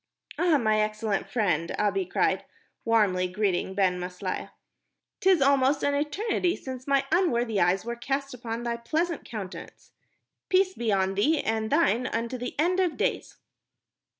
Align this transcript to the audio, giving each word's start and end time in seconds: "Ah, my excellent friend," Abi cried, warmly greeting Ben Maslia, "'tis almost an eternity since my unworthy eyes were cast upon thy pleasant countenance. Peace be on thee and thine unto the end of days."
"Ah, 0.39 0.57
my 0.57 0.79
excellent 0.79 1.29
friend," 1.29 1.75
Abi 1.77 2.07
cried, 2.07 2.43
warmly 2.83 3.27
greeting 3.27 3.75
Ben 3.75 3.99
Maslia, 3.99 4.51
"'tis 5.19 5.43
almost 5.43 5.83
an 5.83 5.93
eternity 5.93 6.55
since 6.55 6.87
my 6.87 7.05
unworthy 7.11 7.61
eyes 7.61 7.85
were 7.85 7.95
cast 7.95 8.33
upon 8.33 8.63
thy 8.63 8.77
pleasant 8.77 9.23
countenance. 9.23 9.91
Peace 10.49 10.73
be 10.73 10.91
on 10.91 11.13
thee 11.13 11.39
and 11.41 11.69
thine 11.69 12.07
unto 12.07 12.39
the 12.39 12.55
end 12.59 12.79
of 12.79 12.97
days." 12.97 13.37